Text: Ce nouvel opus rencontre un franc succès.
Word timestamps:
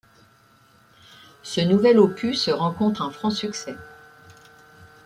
Ce 1.43 1.61
nouvel 1.61 1.99
opus 1.99 2.49
rencontre 2.49 3.03
un 3.03 3.11
franc 3.11 3.29
succès. 3.29 3.75